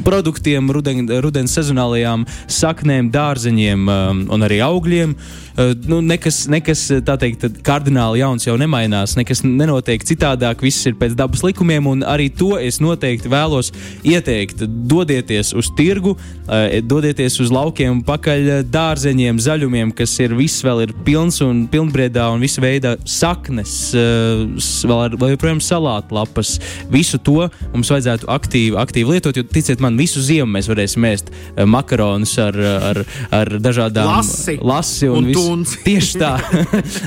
produktiem, 0.06 0.70
ruden, 0.72 1.06
rudens 1.22 1.54
sezonālajām 1.56 2.26
saknēm, 2.50 3.10
dārzeņiem 3.14 3.88
um, 3.88 4.22
un 4.32 4.46
arī 4.46 4.60
augļiem. 4.66 5.16
Uh, 5.56 5.72
nu, 5.88 6.02
nekas, 6.04 6.42
nekas 6.52 6.82
teikt, 7.20 7.46
kardināli 7.64 8.20
jauns 8.20 8.44
jau 8.44 8.58
nemainās, 8.60 9.14
nekas 9.16 9.40
nenotiek 9.46 10.02
citādāk, 10.04 10.60
viss 10.60 10.84
ir 10.84 10.98
pēc 11.00 11.14
dabas 11.16 11.40
likumiem, 11.46 11.86
un 11.88 12.04
arī 12.04 12.26
to 12.28 12.58
es 12.60 12.76
noteikti 12.84 13.30
vēlos 13.32 13.72
ieteikt. 14.04 14.66
Dodieties 14.66 15.54
uz 15.56 15.70
tirgu, 15.78 16.12
uh, 16.18 16.66
dodieties 16.84 17.38
uz 17.40 17.52
laukiem, 17.54 18.02
pakaļ 18.04 18.68
dārzeņiem, 18.68 19.40
zaļumiem, 19.40 19.94
kas 19.96 20.12
ir 20.20 20.34
viss 20.36 20.64
vēl 20.66 20.84
ir 20.84 20.92
pilns 21.06 21.40
un 21.44 21.64
pilnbriedā 21.72 22.28
un 22.34 22.44
visa 22.44 22.60
veida 22.60 22.96
saknes, 23.08 23.72
vēl, 23.96 25.00
ar, 25.06 25.16
vēl 25.16 25.34
joprojām 25.34 25.64
salātlapas. 25.64 26.56
Visu 26.92 27.16
to 27.22 27.46
mums 27.72 27.94
vajadzētu 27.94 28.28
aktīvi, 28.36 28.76
aktīvi 28.80 29.16
lietot, 29.16 29.40
jo 29.40 29.46
ticiet 29.48 29.80
man, 29.80 29.96
visu 29.96 30.20
ziemu 30.24 30.52
mēs 30.58 30.68
varēsim 30.70 31.08
ēst 31.08 31.32
makaronus 31.64 32.36
ar, 32.42 32.60
ar, 32.90 33.02
ar 33.40 33.54
dažādām 33.62 34.12
lasi, 34.12 34.58
lasi 34.60 35.08
un, 35.08 35.24
un 35.24 35.30
visu 35.32 35.45
suns. 35.46 35.76
Tieši 35.86 36.22
tā. 36.22 36.34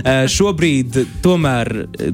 Eh, 0.10 0.26
šobrīd, 0.32 0.96
tomēr, 1.24 1.70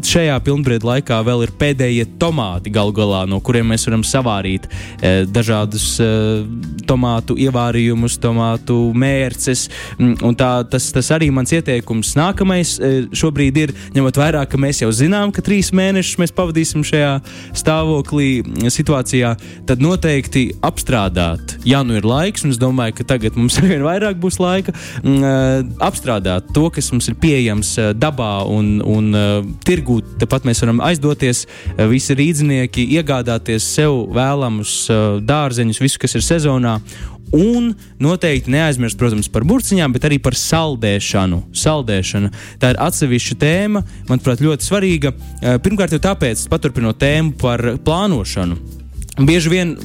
šajā 0.05 0.35
pilnbriedu 0.43 0.87
laikā 0.87 1.17
vēl 1.25 1.43
ir 1.45 1.51
pēdējie 1.59 2.05
tomāti 2.19 2.71
galu 2.73 2.93
galā, 2.95 3.21
no 3.29 3.37
kuriem 3.43 3.67
mēs 3.71 3.85
varam 3.87 4.03
savārīt 4.05 4.65
eh, 4.67 5.23
dažādus 5.29 5.85
eh, 6.03 6.43
tomātu 6.89 7.37
ievārījumus, 7.41 8.17
tomātu 8.21 8.77
mērces. 8.97 9.67
Mm, 9.99 10.15
un 10.27 10.37
tā, 10.39 10.49
tas, 10.71 10.87
tas 10.95 11.11
arī 11.15 11.29
mans 11.33 11.53
ieteikums. 11.55 12.15
Nākamais 12.19 12.75
šobrīd 13.15 13.61
ir, 13.61 13.75
ņemot 13.95 14.19
vērā, 14.19 14.43
ka 14.49 14.59
mēs 14.61 14.81
jau 14.83 14.91
zinām, 14.95 15.33
ka 15.35 15.43
trīs 15.45 15.71
mēnešus 15.75 16.19
mēs 16.21 16.35
pavadīsim 16.35 16.85
šajā 16.87 17.13
stāvoklī, 17.55 18.29
situācijā, 18.73 19.35
tad 19.69 19.83
noteikti 19.83 20.47
apstrādāt, 20.65 21.57
ja 21.67 21.83
nu 21.85 21.99
ir 21.99 22.07
laiks, 22.07 22.45
un 22.47 22.55
es 22.55 22.61
domāju, 22.61 22.99
ka 22.99 23.09
tagad 23.15 23.39
mums 23.39 23.57
arvien 23.61 23.85
vairāk 23.85 24.19
būs 24.21 24.41
laika, 24.41 24.75
mm, 25.03 25.75
apstrādāt 25.85 26.14
apstrādāt 26.15 26.53
to, 26.53 26.69
kas 26.69 26.91
mums 26.91 27.07
ir 27.09 27.15
pieejams 27.19 27.77
eh, 27.77 27.93
dabā 27.93 28.45
un, 28.47 28.81
un 28.81 29.15
uh, 29.15 29.45
tirgū. 29.65 30.01
Tāpat 30.19 30.45
mēs 30.45 30.61
varam 30.63 30.81
aizdoties, 30.81 31.45
uh, 31.45 31.87
visi 31.89 32.15
rīznieki, 32.15 32.85
iegādāties 32.95 33.63
sev 33.63 34.07
vēlamus 34.13 34.87
dārzeņus, 35.25 35.81
visu, 35.81 35.99
kas 35.99 36.15
ir 36.15 36.23
sezonā. 36.23 36.79
Un 37.35 37.73
noteikti 37.99 38.51
neaizmirst, 38.53 38.97
protams, 38.99 39.27
par 39.27 39.43
burciņām, 39.43 39.91
bet 39.95 40.05
arī 40.07 40.19
par 40.21 40.37
saldēšanu. 40.37 41.41
Saldēšana. 41.57 42.31
Tā 42.61 42.71
ir 42.71 42.79
atsevišķa 42.85 43.37
tēma, 43.41 43.81
manuprāt, 44.07 44.43
ļoti 44.45 44.69
svarīga. 44.69 45.11
Eh, 45.41 45.57
Pirmkārt, 45.59 45.95
jau 45.95 46.03
tāpēc, 46.05 46.45
paturpinot 46.51 47.01
tēmu 47.01 47.35
par 47.41 47.63
plānošanu. 47.83 48.59
Bieži 49.25 49.51
vien 49.51 49.75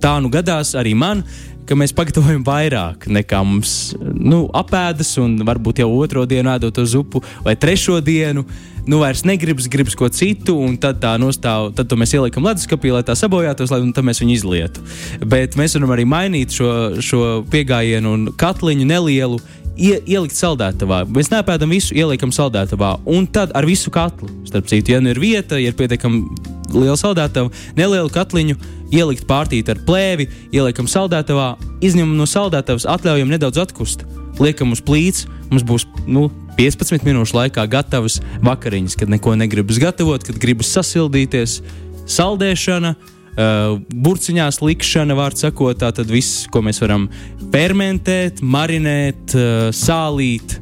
tā 0.00 0.16
nu 0.24 0.30
gadās 0.32 0.72
arī 0.78 0.94
man, 0.96 1.22
ka 1.68 1.76
mēs 1.76 1.92
pagatavojam 1.96 2.42
vairāk 2.46 3.06
nekā 3.12 3.42
mums 3.44 3.92
nu, 4.00 4.46
apēdas, 4.56 5.12
un 5.20 5.36
varbūt 5.46 5.82
jau 5.82 5.90
otro 5.98 6.24
dienu 6.28 6.54
ēdot 6.54 6.74
to 6.78 6.86
zupu, 6.88 7.22
vai 7.44 7.56
trešo 7.60 8.00
dienu. 8.04 8.46
Nu, 8.88 9.02
vairs 9.02 9.20
negribas, 9.28 9.66
gribas 9.68 9.92
ko 9.98 10.08
citu, 10.08 10.54
un 10.64 10.78
tad 10.80 11.02
tā 11.02 11.10
nostāv, 11.20 11.74
tad 11.76 11.92
mēs 12.00 12.14
ieliekam 12.16 12.46
leduskapī, 12.48 12.88
lai 12.94 13.02
tā 13.04 13.12
sabojātos, 13.20 13.68
lai 13.68 13.82
mēs 13.84 14.22
viņu 14.22 14.32
izlietu. 14.32 14.84
Bet 15.28 15.58
mēs 15.60 15.76
varam 15.76 15.92
arī 15.92 16.08
mainīt 16.08 16.56
šo, 16.56 16.70
šo 17.04 17.22
pieejamību 17.52 18.14
un 18.14 18.28
katliņu 18.40 18.88
nelielu. 18.88 19.42
Ie, 19.78 20.00
ielikt 20.10 20.34
saldētavā. 20.34 21.04
Mēs 21.14 21.28
nepēdam 21.30 21.70
visu, 21.70 21.92
ieliekam 21.94 22.32
saldētavā. 22.34 22.96
Un 23.06 23.28
tad 23.30 23.52
ar 23.54 23.68
visu 23.68 23.92
katlu, 23.94 24.26
starp 24.48 24.66
citu, 24.66 24.96
ja 24.96 24.98
nu 25.04 25.12
ir 25.12 25.20
vieta, 25.22 25.60
ja 25.60 25.70
ir 25.70 25.76
pietiekami 25.78 26.56
liela 26.74 26.96
saldētava, 26.98 27.52
nelielu 27.78 28.10
katliņu, 28.12 28.58
ielikt 28.94 29.26
pārtīt 29.28 29.70
ar 29.72 29.80
plēvi, 29.86 30.28
ieliekam 30.54 30.88
saldētavā, 30.90 31.54
izņemam 31.84 32.16
no 32.18 32.26
saldētavas, 32.28 32.88
atļaujam 32.88 33.32
nedaudz 33.32 33.60
atkust, 33.64 34.04
liekam 34.42 34.72
uz 34.74 34.82
plīts, 34.84 35.26
mums 35.52 35.66
būs 35.66 35.86
nu, 36.06 36.28
15 36.58 37.06
minūšu 37.06 37.36
laikā 37.36 37.66
gatavas 37.70 38.18
vakariņas, 38.44 38.96
kad 38.98 39.12
neko 39.12 39.36
negribas 39.38 39.78
gatavot, 39.82 40.24
kad 40.26 40.40
gribas 40.42 40.72
sasildīties, 40.74 41.60
saldēšana. 42.08 42.96
Uh, 43.38 43.76
burciņās 43.94 44.56
likšana, 44.66 45.14
vārds 45.14 45.44
sakot, 45.44 45.76
tā 45.78 45.92
tad 45.94 46.08
viss, 46.10 46.48
ko 46.50 46.58
mēs 46.66 46.80
varam 46.82 47.04
fermentēt, 47.52 48.40
marinēt, 48.42 49.36
uh, 49.38 49.68
sālīt, 49.70 50.56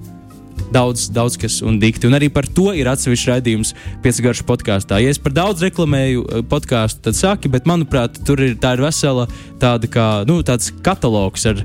daudz, 0.73 1.09
daudz 1.15 1.37
kas 1.41 1.61
un 1.65 1.79
dikti. 1.83 2.09
Un 2.09 2.17
arī 2.19 2.29
par 2.33 2.49
to 2.49 2.73
ir 2.77 2.89
atsevišķs 2.91 3.31
raidījums 3.31 3.73
piecgaršu 4.05 4.47
podkāstā. 4.49 5.01
Ja 5.03 5.13
es 5.13 5.21
par 5.23 5.35
daudz 5.37 5.65
reklamēju 5.65 6.25
uh, 6.25 6.45
podkāstu, 6.49 7.05
tad 7.09 7.19
saki, 7.19 7.51
bet 7.53 7.69
manuprāt, 7.69 8.21
tur 8.27 8.43
ir, 8.43 8.57
ir 8.57 8.85
vesela 8.85 9.27
tāda 9.63 9.91
kā 9.91 10.09
nu, 10.29 10.41
katalogs 10.85 11.47
ar 11.49 11.63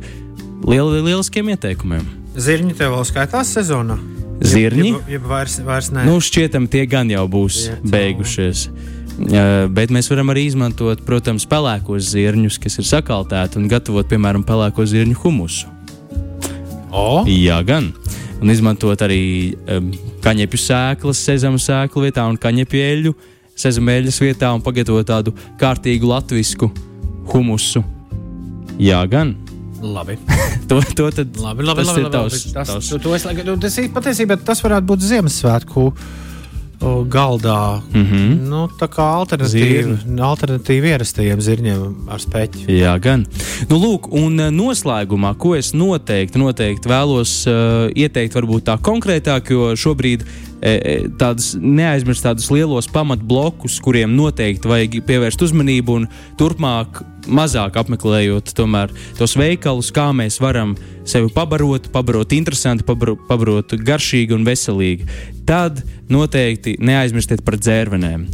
liel, 0.68 0.96
lieliskiem 1.02 1.54
ieteikumiem. 1.56 2.08
Zirņi 2.38 2.78
tev 2.80 2.96
vēl 2.96 3.06
skaitās 3.08 3.52
sezonā? 3.58 4.00
Zirņi? 4.42 4.90
Ja, 4.90 5.02
ja 5.18 5.22
vairs, 5.26 5.60
vairs 5.66 5.92
ne. 5.94 6.06
Nu, 6.08 6.18
šķietam, 6.24 6.66
tie 6.72 6.88
gan 6.90 7.12
jau 7.12 7.28
būs 7.30 7.66
ja, 7.68 7.78
beigušies. 7.94 8.70
Uh, 9.22 9.68
bet 9.70 9.92
mēs 9.94 10.10
varam 10.10 10.32
arī 10.34 10.48
izmantot, 10.50 11.04
protams, 11.06 11.46
pelēkos 11.50 12.08
zirņus, 12.14 12.58
kas 12.64 12.80
ir 12.82 12.88
sakaltēti 12.90 13.60
un 13.62 13.68
gatavot, 13.70 14.08
piemēram, 14.10 14.46
pelēko 14.48 14.88
zirņu 14.88 15.20
humusu. 15.22 15.70
O? 16.92 17.24
Jā, 17.30 17.62
gan. 17.64 17.92
Un 18.42 18.50
izmantot 18.50 19.02
arī 19.06 19.54
um, 19.70 19.92
kaņepju 20.24 20.60
sēklas, 20.64 21.22
sezama 21.28 21.62
sēklu 21.62 22.08
vietā 22.08 22.26
un 22.26 22.40
kaņepju 22.42 22.82
eļļu, 22.88 23.14
sezama 23.62 23.94
eļļas 24.00 24.18
vietā 24.24 24.50
un 24.56 24.64
pagatavot 24.66 25.06
tādu 25.06 25.36
kārtīgu 25.62 26.10
latviešu 26.10 26.72
humusu. 27.30 27.84
Jā, 28.82 29.04
gan. 29.10 29.36
Labi. 29.82 30.18
to, 30.70 30.82
to 30.98 31.10
tad 31.14 31.38
labi, 31.42 31.66
labi, 31.66 31.84
tas 31.84 31.92
labi, 31.92 32.02
ir 32.02 32.08
labi, 32.08 32.16
tavs. 32.16 32.42
labi. 32.42 32.56
Tas, 32.58 32.74
tavs. 32.74 32.90
to, 32.90 33.00
to 33.02 33.14
es, 33.18 33.26
nu, 33.46 33.56
tas 33.62 33.78
ir 33.82 33.90
patiesībā 33.94 34.38
tas 34.46 34.62
varētu 34.66 34.90
būt 34.90 35.06
Ziemassvētku 35.10 35.86
galdā. 36.82 37.82
Mm 37.94 38.06
-hmm. 38.06 38.40
Nu, 38.50 38.68
tā 38.80 38.88
kā 38.90 39.06
alternatīva, 39.22 39.98
alternatīva 40.30 40.86
ierastajiem 40.86 41.42
zirņiem 41.42 42.10
ar 42.10 42.20
speķi. 42.20 42.66
Jā, 42.68 42.98
gan. 43.00 43.26
Nu, 43.70 43.78
lūk, 43.78 44.10
un 44.12 44.40
eh, 44.40 44.50
noslēgumā, 44.52 45.36
ko 45.38 45.56
es 45.56 45.74
noteikti, 45.74 46.40
noteikti 46.40 46.90
vēlos 46.90 47.48
uh, 47.48 47.90
ieteikt, 47.96 48.36
varbūt 48.36 48.64
tā 48.64 48.78
konkrētāk, 48.78 49.52
jo 49.52 49.76
šobrīd 49.76 50.26
tādus 51.18 51.56
neaizmirst 51.58 52.26
tādus 52.26 52.50
lielos 52.54 52.90
pamatblokus, 52.94 53.80
kuriem 53.82 54.14
noteikti 54.14 54.70
vajag 54.70 55.00
pievērst 55.08 55.42
uzmanību 55.48 55.96
un 55.98 56.08
turpmāk 56.38 57.02
mazāk 57.30 57.78
apmeklējot 57.82 58.54
tomēr, 58.58 58.94
tos 59.18 59.36
veikalus, 59.38 59.92
kā 59.94 60.10
mēs 60.14 60.40
varam 60.42 60.76
sevi 61.08 61.32
pabarot, 61.34 61.90
pabarot 61.94 62.34
interesanti, 62.38 62.86
pabarot, 62.86 63.26
pabarot 63.30 63.76
garšīgi 63.78 64.38
un 64.38 64.46
veselīgi. 64.46 65.10
Tad 65.50 65.82
noteikti 66.12 66.78
neaizmirstiet 66.82 67.46
par 67.46 67.58
dzērvenēm. 67.62 68.28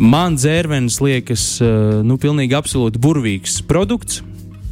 Man 0.00 0.38
dzērvenes 0.38 0.96
liekas, 1.04 1.46
uh, 1.60 2.00
nu, 2.04 2.16
pilnīgi 2.20 2.56
absolūti 2.56 3.00
burvīgs 3.02 3.60
produkts. 3.68 4.22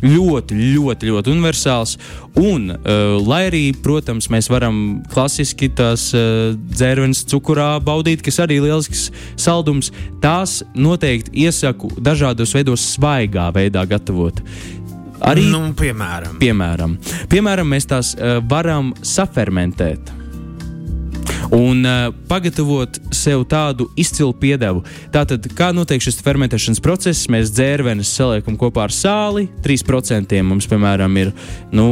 Ļoti, 0.02 0.54
ļoti, 0.76 1.08
ļoti 1.10 1.32
universāls. 1.32 1.96
Un, 2.38 2.70
uh, 2.70 3.16
lai 3.26 3.44
arī, 3.48 3.62
protams, 3.82 4.28
mēs 4.30 4.50
varam 4.52 5.00
klasiski 5.10 5.70
tās 5.74 6.08
uh, 6.14 6.54
dzērvenes 6.54 7.24
cukurā 7.30 7.70
baudīt, 7.82 8.22
kas 8.22 8.38
arī 8.44 8.60
ir 8.60 8.68
lielisks 8.68 9.08
saldums, 9.40 9.90
tās 10.22 10.60
noteikti 10.78 11.34
iesaku 11.46 11.90
dažādos 11.98 12.54
veidos, 12.54 12.84
svaigā 12.94 13.48
veidā 13.54 13.82
gatavot. 13.90 14.42
Arī, 15.18 15.48
Nu, 15.50 15.64
piemēram, 15.74 16.36
piemēram, 16.38 16.94
piemēram 17.32 17.74
mēs 17.74 17.90
tās 17.90 18.14
uh, 18.14 18.38
varam 18.46 18.92
safermentēt. 19.02 20.17
Un 21.54 21.82
uh, 21.86 22.08
pagatavot 22.28 23.00
sev 23.14 23.44
tādu 23.50 23.88
izcilu 23.98 24.34
piedevu. 24.36 24.84
Tātad, 25.14 25.48
kā 25.58 25.70
notiek 25.76 26.02
šis 26.04 26.20
fermentēšanas 26.24 26.82
process, 26.84 27.28
mēs 27.32 27.52
dzērvenes 27.54 28.10
saliekam 28.20 28.58
kopā 28.60 28.86
ar 28.88 28.94
sāli. 28.94 29.48
3% 29.64 30.42
mums, 30.46 30.68
piemēram, 30.70 31.20
ir 31.22 31.32
nu, 31.74 31.88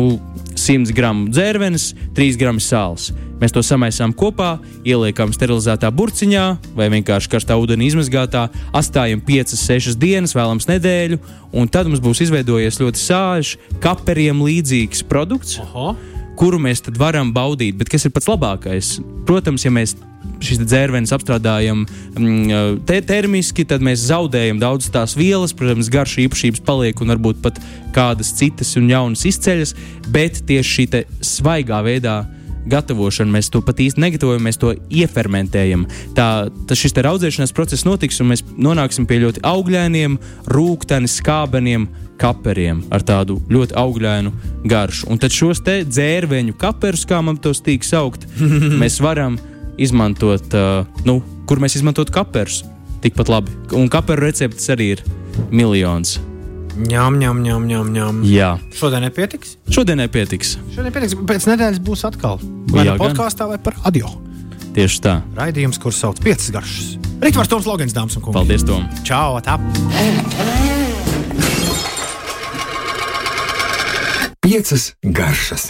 100 0.57 0.92
gramu 0.96 1.29
dzērvenes, 1.31 1.90
3 2.16 2.38
gramu 2.40 2.62
sāls. 2.62 3.11
Mēs 3.37 3.53
to 3.53 3.61
samaisām 3.64 4.14
kopā, 4.16 4.57
ieliekam 4.88 5.35
sterilizētā 5.37 5.90
burciņā 5.92 6.44
vai 6.79 6.88
vienkārši 6.94 7.31
karstā 7.35 7.59
ūdenī 7.61 7.90
izmazgātā, 7.90 8.46
atstājam 8.77 9.20
5-6 9.20 9.99
dienas, 10.01 10.33
vēlams 10.37 10.68
nedēļu, 10.70 11.20
un 11.53 11.68
tad 11.68 11.90
mums 11.90 12.01
būs 12.05 12.25
izveidojies 12.25 12.81
ļoti 12.81 13.05
sāļš, 13.05 13.55
kaperiem 13.85 14.40
līdzīgs 14.49 15.05
produkts 15.11 15.61
Oho. 15.66 15.92
Kuru 16.38 16.61
mēs 16.62 16.85
varam 16.99 17.33
baudīt. 17.35 17.79
Bet 17.81 17.90
kas 17.92 18.07
ir 18.07 18.14
pats 18.14 18.29
labākais? 18.31 18.96
Protams, 19.29 19.64
ja 19.66 19.72
mēs 19.75 19.96
šīs 20.42 20.61
dzērvenes 20.64 21.14
apstrādājam 21.16 21.85
mm, 21.87 22.81
te 22.88 23.01
termiski, 23.07 23.64
tad 23.68 23.85
mēs 23.85 24.05
zaudējam 24.11 24.61
daudz 24.61 24.90
tās 24.92 25.16
vielas, 25.16 25.55
protams, 25.57 25.90
garša 25.92 26.25
īpašības 26.27 26.64
paliek 26.66 27.01
un 27.01 27.14
varbūt 27.14 27.40
pat 27.44 27.61
kādas 27.96 28.35
citas 28.37 28.75
un 28.77 28.90
jaunas 28.92 29.25
izceļas, 29.29 29.75
bet 30.12 30.42
tieši 30.49 30.75
šī 30.77 31.05
svaigā 31.25 31.81
veidā. 31.87 32.18
Gatavošana 32.71 33.37
mēs 33.39 33.51
to 33.53 33.63
pat 33.65 33.81
īsti 33.83 34.03
negatavojam, 34.03 34.43
mēs 34.47 34.59
to 34.63 34.73
iefermentējam. 34.91 35.87
Tā, 36.17 36.49
tas 36.69 36.81
šis 36.81 36.97
audzēšanās 36.97 37.55
process 37.57 37.87
notiks, 37.87 38.21
un 38.23 38.33
mēs 38.33 38.45
nonāksim 38.57 39.07
pie 39.07 39.21
ļoti 39.23 39.45
augļainiem, 39.47 40.19
rūkstošiem, 40.51 41.09
skābeniem 41.11 41.89
kaperiem 42.21 42.83
ar 42.95 43.05
tādu 43.07 43.39
ļoti 43.53 43.77
augļainu 43.77 44.33
garšu. 44.69 45.11
Un 45.13 45.21
tad 45.23 45.35
šos 45.35 45.63
te 45.67 45.81
dzērveņu 45.87 46.57
kaperus, 46.61 47.07
kā 47.09 47.21
man 47.25 47.41
tos 47.43 47.63
tīk 47.65 47.87
saukt, 47.87 48.27
mēs 48.83 49.01
varam 49.05 49.39
izmantot, 49.79 50.55
uh, 50.57 50.87
nu, 51.09 51.21
kur 51.49 51.63
mēs 51.63 51.79
izmantotu 51.79 52.15
kaperus. 52.17 52.63
Tikpat 53.05 53.31
labi. 53.31 53.53
Un 53.77 53.91
kaperu 53.93 54.27
receptes 54.27 54.73
arī 54.73 54.95
ir 54.97 55.05
miljons. 55.53 56.17
Ņem, 56.77 57.17
ņem, 57.23 57.41
ņem, 57.47 57.67
ņem, 57.71 57.91
ņem. 57.97 58.21
Jā, 58.29 58.51
Šodien 58.77 59.05
nepietiks. 59.07 59.57
šodien 59.73 59.99
nepietiks. 60.03 60.57
Šodien 60.75 60.93
pietiks. 60.93 61.17
Pēc 61.29 61.49
nedēļas 61.49 61.81
būs 61.87 62.05
atkal. 62.09 62.41
Vai 62.73 62.85
nu 62.91 62.97
podkāstā, 63.01 63.49
vai 63.49 63.59
par 63.62 63.79
radio. 63.85 64.11
Tieši 64.77 65.01
tā. 65.01 65.15
Raidījums, 65.39 65.79
kurš 65.81 66.03
sauc 66.03 66.21
piecas 66.21 66.51
garšas. 66.53 66.91
Rītvars 67.25 67.49
Toms 67.49 67.65
Logins, 67.65 67.95
dāmas 67.97 68.19
un 68.19 68.27
kungi. 68.27 68.37
Paldies, 68.37 68.65
Tom! 68.69 68.85
Čau, 69.09 69.41
tā! 69.41 69.57
Piecas 74.45 74.93
garšas. 75.03 75.65